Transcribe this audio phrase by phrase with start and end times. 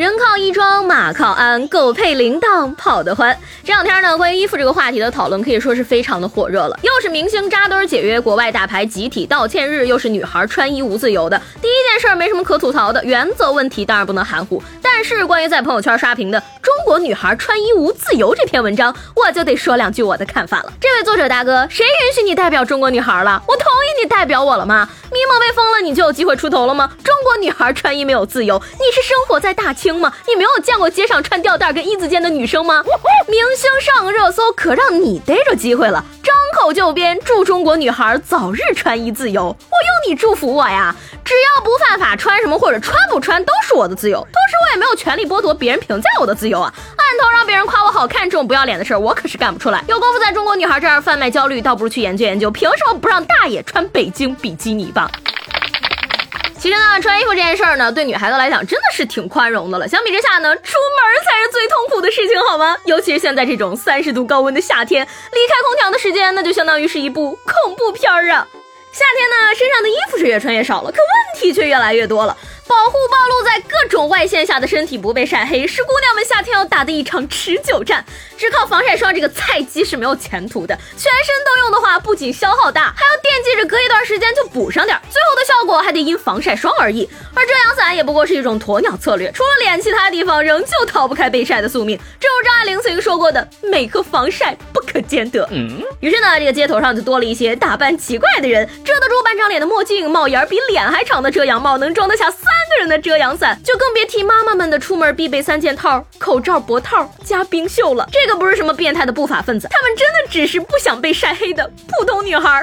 [0.00, 3.38] 人靠衣装，马靠鞍，狗配铃铛跑得欢。
[3.62, 6.78] 这两天呢，关于衣服这个话题的讨论可以说是非常的火热了。
[6.80, 11.38] 又是明星扎堆解约，国外大牌集体道歉日，又是女孩穿衣无自由的。
[11.60, 14.62] 第一件事没什么可吐槽的，原则问题当然不能含糊。
[14.80, 20.72] 但是关于在朋友圈刷屏的中国女孩穿衣无自由这篇文章，我就得说两句我的看法了。
[20.80, 23.42] 这位作者大哥，谁允许你代表中国女孩了？
[23.46, 24.88] 我同意你代表我了吗？
[25.12, 26.90] 咪蒙被封了，你就有机会出头了吗？
[27.04, 30.12] 中国女孩穿衣没有自由，你是生活在大清吗？
[30.28, 32.84] 你没有见过街上穿吊带跟一字肩的女生吗？
[33.26, 40.94] 明星上热搜可让你逮着机会了，张口就编祝中国女孩早日穿衣自由，我用你祝福我呀！
[41.24, 46.72] 只要不犯法，穿什么或者穿不穿都是我的自由，同时我也没有权利剥夺别人评价我的自由啊！
[46.96, 49.84] 按头让别人夸我好看这种不要脸的事儿，我可是干不出来。
[49.86, 55.08] 有功夫在中国女孩这儿贩卖焦虑，倒不如去研究研究，凭什么不让大爷穿北京比基尼吧？
[56.60, 59.88] 其实呢，穿衣服这件事儿呢，对女孩子来讲真的是挺宽容的了。
[59.88, 62.76] 相比之下呢，出门才是最痛苦的事情，好吗？
[62.84, 68.46] 尤其是现在这种三十度高温的夏天，离开空调的时间，那就相当于是一部恐怖片儿啊。
[68.92, 72.36] 夏天呢，身上的衣服是越穿越少了，可问题却越来越多了。
[72.70, 78.04] 保护暴露在各种外线下的身体不被晒黑，是姑娘们夏天要打的一场持久战。
[78.38, 80.74] 只靠防晒霜这个菜鸡是没有前途的。
[80.96, 87.10] 全身都用的话，不仅消耗大，还要惦记着隔一段时间就补上点，最后的效果还得因防晒霜而异。
[87.34, 91.98] 而遮阳伞也不过是一种鸵鸟策略，除了脸，其他地方仍旧逃不开被晒的宿命。
[92.20, 95.82] 正如张爱玲曾经说过的：“美和防晒不可兼得。”嗯。
[95.98, 102.44] 于是呢，这个街头上就多了一些打扮奇怪的人，遮得住半张脸的墨镜，帽檐比脸还长的遮阳帽，能装得下三。
[102.60, 108.06] 三个人的遮阳伞，就更别提妈妈们的出门必备三件套：口罩、脖套加冰袖了。
[108.12, 112.62] 这个不是什么变态的不法分子，他们真的只是不想被晒黑的普通女孩。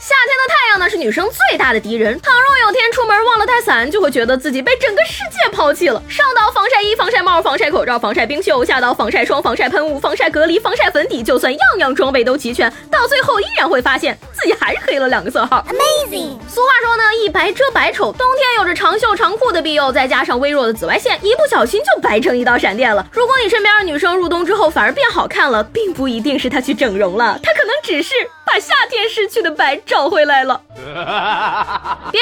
[0.00, 2.18] 夏天的太阳呢，是女生最大的敌人。
[2.20, 6.00] 倘若有天出门忘了带伞，就会觉得自己被整个世界抛弃了。
[6.08, 15.64] 上到防晒衣、防晒帽、防晒口罩、防晒冰袖，下到防晒霜、防晒喷雾、防晒隔离、防晒粉底，就算样样装备都齐全，到最后依然会发现自己还是黑了两个色号。
[15.68, 16.38] Amazing。
[16.48, 18.12] 俗话说呢，一白遮百丑。
[18.12, 23.06] 冬天有着长袖长裤的庇佑，再加上微弱的紫外线，一不小心就白成一道闪电了。
[23.12, 28.14] 如果你身边的女生入冬之后反而变好看了，并不一定是她去整容了，她可能只是。
[28.50, 30.58] 把夏天失去的白找回来了。
[30.74, 30.86] 别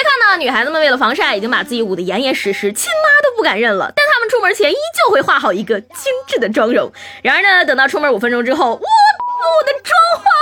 [0.03, 3.93] 看呢，女孩子们为了防晒已经把自己捂得严严实实，亲妈都不敢认了。
[3.95, 6.93] 但她们出门前依旧会画好一个精致的妆容。
[7.23, 10.35] 然而呢，等到出门五分钟之后，我我的妆花了，疯狂出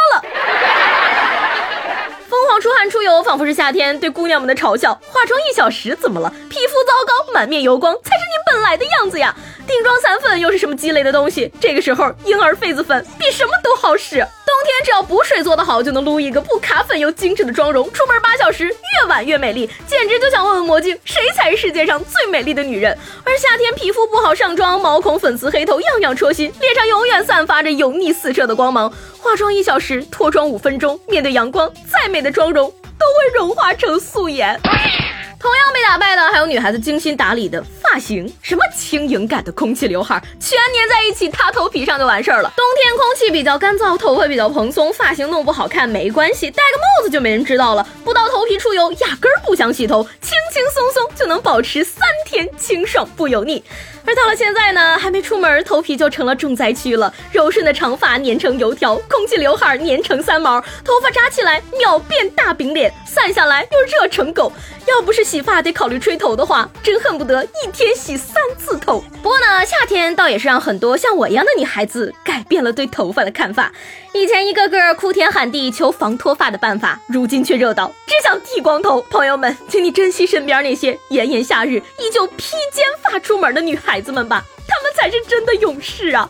[2.89, 4.95] 出油，仿佛是夏天对姑娘们的嘲笑。
[4.95, 6.29] 化妆一小时怎么了？
[6.49, 9.35] 皮肤糟糕，满面油光才是你本来的样子呀。
[9.67, 11.53] 定妆散粉又是什么鸡肋的东西？
[11.61, 14.27] 这个时候婴儿痱子粉比什么都好使。
[14.55, 22.97] 冬天只要补水做得好，就能撸一个不卡粉又精致的妆容，出门八小时，越晚越美丽，简直就想问问魔镜，谁才是世界上最美丽的女人？
[23.25, 28.89] 而夏天皮肤不好上妆，毛孔、粉刺、黑头样样戳心，脸上永远散发着油腻四射的光芒。
[29.19, 34.57] 化妆一小时，脱妆五分钟，面对阳光，再美的妆容都会融化成素颜。
[35.41, 37.63] 同样被打败的还有女孩子精心打理的
[37.95, 42.53] 发型，什么轻盈感的空气刘海，全粘在一起塌头皮上就完事儿了。
[42.57, 47.87] 冬天空气比较干燥，头发比较蓬松，发型弄不好看没关系，戴个帽子就没人知道了。
[48.05, 53.61] 不到头皮出油，压根儿不想洗头，轻轻松松就能保持三天清爽不油腻。
[54.07, 57.13] 而到了现在呢，还没出门，头皮就成了重灾区了。
[57.33, 64.53] 柔顺的长发粘成油条，空气刘海粘成三毛，头发扎起来秒变大饼脸，散下来又热成狗。
[64.87, 69.03] 要不是洗发得考虑吹头的话，真恨不得一天洗三次头。
[69.23, 73.73] 不过呢，夏天倒也是让很多像我一样的女孩子改变了对头发的看法。
[74.13, 79.01] 以前一个个哭天喊地求防脱发的办法，如今却热到只想剃光头。
[79.09, 86.29] 朋友们，请你珍惜身边那些炎炎夏日依旧披肩发出门的女孩子们吧，她们才是真的勇士啊！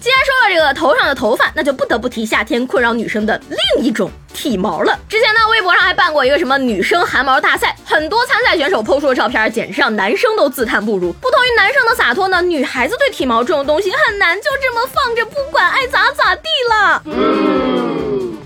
[0.00, 4.98] 既然说了这个头上的头发，那就不得不提夏天困扰女生的另一种体毛了。
[5.08, 11.10] 之前呢，微博上还办过一个什么女生汗毛大赛，很多参赛选手抛出的照片，简直让男生都自叹不如。
[11.14, 17.93] 不同于男生的洒脱呢，女孩子对体毛这种东西很难就这么放着不管，爱咋咋地了。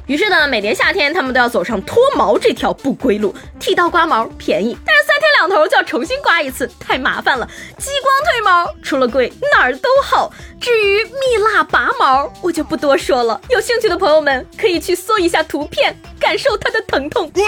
[0.08, 3.32] 于是呢，每年夏天他们都要走上脱毛这条不归路。
[3.60, 7.48] 剃刀刮毛便宜，但是三天两两头就要重新刮一次，太麻烦了。
[7.78, 10.30] 激光褪毛除了贵哪儿都好。
[10.60, 13.40] 至于蜜蜡拔毛，我就不多说了。
[13.48, 17.30] 有兴趣的朋友们可以去搜一下图片，感受它的疼痛。
[17.30, 17.44] 冬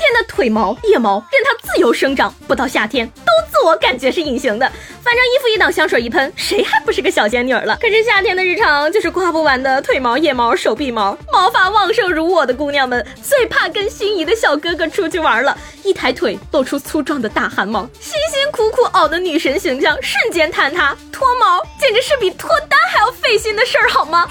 [0.00, 4.70] 天的腿毛、腋毛任它自由生长，不到夏天都自我感觉是隐形的。
[5.06, 7.78] 反正衣服一挡，香水一喷，谁还不是个小仙女了？
[7.80, 11.16] 可是夏天的日常就是刮不完的腿毛、腋毛、手臂毛。
[11.32, 20.96] 毛发旺盛如我的姑娘们最怕跟心仪的小哥哥出去玩了，一抬腿露出粗壮的大汗毛，辛辛苦苦熬的女神形象瞬间坍塌。
[21.12, 24.26] 脱毛简直是比脱单还要费心的事儿，好吗？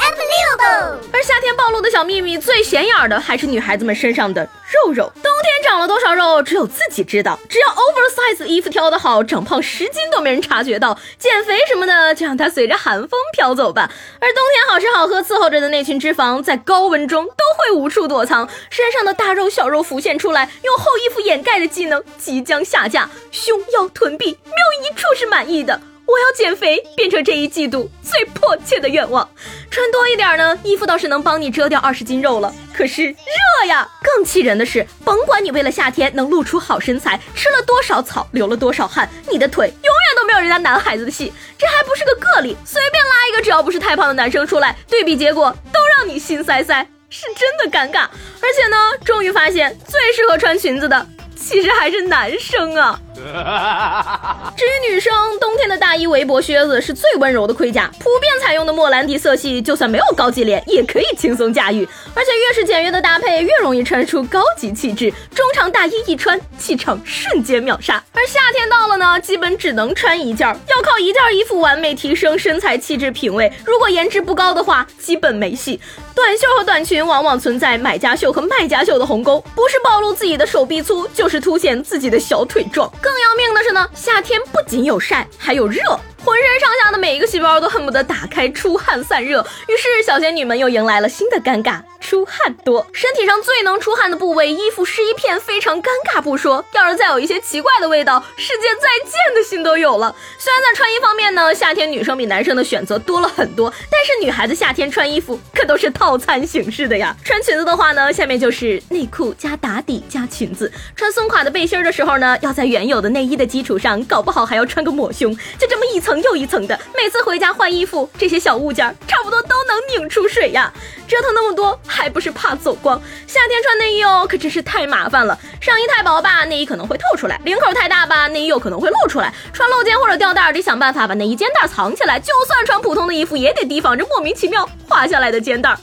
[1.14, 5.10] 而夏天暴露的小秘密，最显眼的还是女孩子们身上的肉肉。
[5.24, 7.40] 冬天长了多少肉，只有自己知道。
[7.50, 11.00] 只要 oversize 衣服挑得好，长胖十斤都没人察觉到。
[11.18, 13.90] 减肥什么的，就让它随着寒风飘走吧。
[14.20, 23.10] 而冬天好吃好喝伺候着的那群脂肪，在高温中都会无处躲藏，身上的大肉小肉浮现出来，用厚衣服掩盖的技能即将下架。
[23.32, 25.80] 胸腰臀臂，没有一处是满意的。
[26.06, 29.28] 我要减肥，变成这一季度最迫切的愿望。
[29.72, 32.54] 穿多一点呢，衣服倒是能帮你遮掉二十斤肉了。
[32.74, 33.90] 可是热呀！
[34.04, 41.34] 更气人的是，甭管你为了夏天能露出好身材，吃了多少草，流了多少汗，你的腿永远都没有人家男孩子的细。
[41.58, 48.08] 这还不是个个例，随便拉一个只要不是太胖的男生出来，对比结果都让你心塞塞，是真的尴尬。
[48.42, 51.08] 而且呢，终于发现最适合穿裙子的。
[51.36, 53.00] 其实还是男生啊。
[54.56, 61.88] 至于女生，冬天的大衣、围脖、靴子是最温柔的盔甲，普遍采用的莫兰迪色系，就算没有高级脸也可以轻松驾驭。
[62.14, 65.12] 而且越是简约的搭配，越容易穿出高级气质。
[65.34, 68.04] 中长大衣一穿，气场瞬间秒杀。
[68.14, 73.52] 而夏天到了呢，基本只能穿一件儿，要靠一件衣服完美提升身材、气质、品味。
[73.66, 75.80] 如果颜值不高的话，基本没戏。
[76.14, 82.90] 短袖和短裙往往存在买家秀和卖家秀的鸿沟，不是暴露自己的手臂粗，就是凸显自己的小腿壮。
[83.06, 85.80] 更要命的是呢，夏天不仅有晒，还有热。
[86.24, 92.86] 浑身上下的每一个细胞都恨不得打开出汗散热，于是小仙女们又迎来了新的尴尬：出汗多。
[92.94, 100.16] 身体上最能出汗的部位，衣服湿一片非常尴尬不说，要是再有一些奇怪的味道，世界再见的心都有了。
[100.38, 107.16] 虽然在穿衣方面呢，夏天女生比男生的选择多了很多，但是女孩子夏天穿衣服可都是套餐形式的呀。
[107.26, 116.16] 穿裙子的话呢，下面就是内裤加打底加裙子；穿松垮的背心的时候呢，要在原有的内衣的基础上，搞不好还要穿个抹胸，就这么一层。
[116.26, 120.74] 又一层的，每次回家换衣服，这些小物件儿差不多都能拧出水呀。
[121.08, 123.00] 折腾那么多，还不是怕走光？
[123.28, 125.38] 夏天穿内衣哦，可真是太麻烦了。
[125.66, 129.34] 上衣太薄吧，内衣可能会透出来；领口太大吧，内衣有可能会露出来。
[129.52, 132.20] 穿露肩或者吊带，得想办法把内衣肩带藏起来。
[132.20, 135.76] 就算穿普通的衣服，也得提防着莫名其妙滑下来的肩带。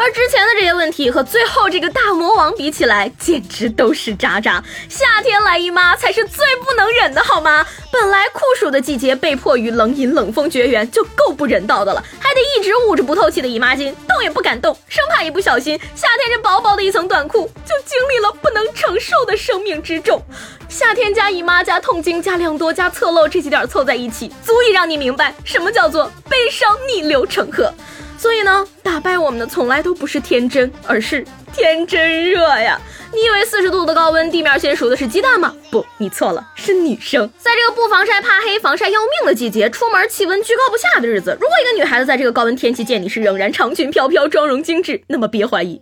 [0.00, 4.60] 而之前的这些问题和最后这个大魔王比起来，简直都是渣渣。
[4.88, 7.64] 夏天来姨妈才是最不能忍的好吗？
[7.92, 20.18] 本来酷暑的季节，被迫与冷饮冷风绝缘就够不人道的了，还得一直捂着不透气的姨妈巾，动也不敢动，生怕一不小心，夏天这薄薄的一层短裤就经历了不能承承受的生命之重。
[20.66, 27.70] 夏天加姨妈加痛经加量多加侧漏这几点凑在一起，足以让你明白什么叫做悲伤逆流成河。
[28.16, 32.80] 所以呢，打败我们的从来都不是天真，而是天真热呀！
[33.12, 35.54] 你以为四十度的高温，地面先熟的是鸡蛋吗？
[35.70, 37.30] 不，你错了，是女生。
[37.38, 45.80] 在这个不防晒怕黑、防晒要命的季节，出门气温居高不下的日子，如果一个女孩子在这个高温天气见你是仍然长裙飘飘、妆容精致，那么别怀疑，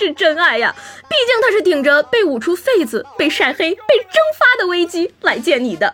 [0.00, 0.74] 是真爱呀！
[1.10, 5.92] 毕竟他是顶着被捂出痱子、被晒黑、被蒸发的危机来见你的。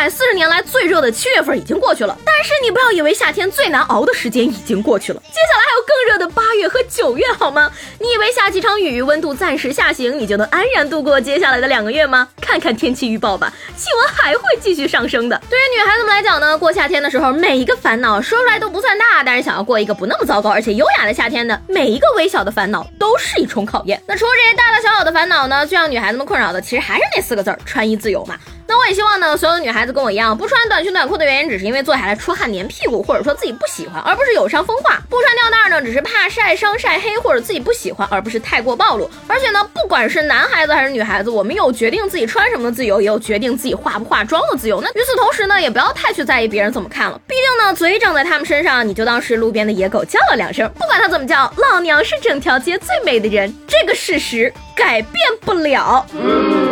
[0.00, 7.70] 百四十年来最热的七月份已经过去了，但是你不要以为夏天最难熬的时间已经过去了，接下来还有更热的八月和九月，好吗？
[7.98, 12.26] 你以为下几场雨，温度暂时下行，你就能安然度过接下来的两个月吗？
[12.40, 15.38] 看看天气预报吧，气温还会继续上升的。
[15.50, 24.02] 对于女孩子们来讲呢，过夏天的时候，每一个烦恼说出来都不算大，但是想要过一个不那么糟糕而且优雅的夏天呢，每一个微小的烦恼都是一重考验。
[24.06, 28.38] 那除了这些大大小小的烦恼呢，最让女孩子们困扰的，其实还是那四个字儿：穿衣自由嘛。
[28.70, 39.10] 那我也希望呢，所有的女孩子跟我一样，不穿短裙短裤的原因，只是因为坐下来出汗粘屁股，或者说自己不喜欢，而不是有伤风化；不穿吊带呢，只是怕晒伤晒黑，或者自己不喜欢，而不是太过暴露。
[39.26, 44.80] 而且呢，不管是男孩子还是女孩子，我们有决定自己穿什么的自由，也有决定自己化不化妆的自由。
[44.80, 56.06] 那与此同时呢，也不要太去在意别人怎么看了，毕竟呢，嘴长在他们身上，你就当是路边的野狗叫了两声，不管他怎么叫，老娘是整条街最美的人，这个事实改变不了。
[56.12, 56.69] 好了，那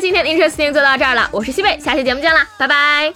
[0.00, 3.12] 今天的 Interesting 就到这儿了，我是西贝，下期节目见啦，拜拜。